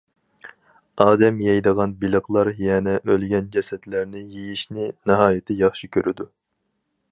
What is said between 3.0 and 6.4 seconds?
ئۆلگەن جەسەتلەرنى يېيىشنى ناھايىتى ياخشى كۆرىدۇ.